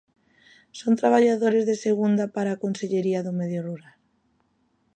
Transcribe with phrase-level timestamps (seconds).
[0.79, 3.95] ¿Son traballadores de segunda para a Consellería do Medio Rural?